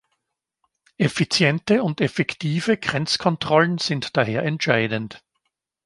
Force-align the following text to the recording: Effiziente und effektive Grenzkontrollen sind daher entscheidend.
Effiziente 0.97 1.83
und 1.83 2.01
effektive 2.01 2.75
Grenzkontrollen 2.75 3.77
sind 3.77 4.17
daher 4.17 4.41
entscheidend. 4.41 5.23